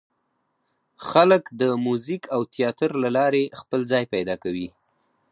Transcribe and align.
خلک 1.09 1.43
د 1.61 1.61
موزیک 1.85 2.23
او 2.35 2.41
تیاتر 2.53 2.89
له 3.03 3.09
لارې 3.17 3.43
خپل 3.59 3.79
ځای 3.91 4.03
پیدا 4.13 4.35
کوي. 4.43 4.69